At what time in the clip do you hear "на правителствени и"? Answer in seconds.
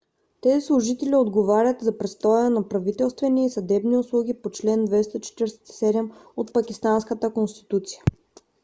2.61-3.49